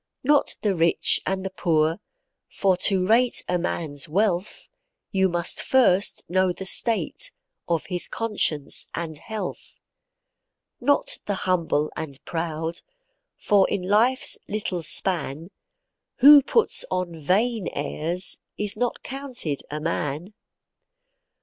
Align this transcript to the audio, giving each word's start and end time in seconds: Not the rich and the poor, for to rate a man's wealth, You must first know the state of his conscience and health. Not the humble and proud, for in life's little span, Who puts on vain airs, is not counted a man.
Not 0.23 0.55
the 0.63 0.73
rich 0.75 1.21
and 1.27 1.45
the 1.45 1.51
poor, 1.51 1.99
for 2.49 2.75
to 2.89 3.05
rate 3.05 3.43
a 3.47 3.59
man's 3.59 4.09
wealth, 4.09 4.63
You 5.11 5.29
must 5.29 5.61
first 5.61 6.27
know 6.27 6.51
the 6.51 6.65
state 6.65 7.31
of 7.67 7.85
his 7.85 8.07
conscience 8.07 8.87
and 8.95 9.15
health. 9.19 9.75
Not 10.79 11.19
the 11.27 11.35
humble 11.35 11.91
and 11.95 12.17
proud, 12.25 12.81
for 13.37 13.69
in 13.69 13.83
life's 13.83 14.39
little 14.47 14.81
span, 14.81 15.51
Who 16.15 16.41
puts 16.41 16.83
on 16.89 17.19
vain 17.23 17.67
airs, 17.71 18.39
is 18.57 18.75
not 18.75 19.03
counted 19.03 19.61
a 19.69 19.79
man. 19.79 20.33